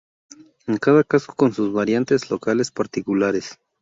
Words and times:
En 0.65 0.77
cada 0.79 1.03
caso 1.03 1.31
con 1.35 1.53
sus 1.53 1.71
variantes 1.73 2.31
locales 2.31 2.71
particulares. 2.71 3.59